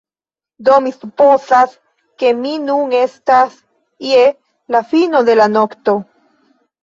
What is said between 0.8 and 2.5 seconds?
mi supozas ke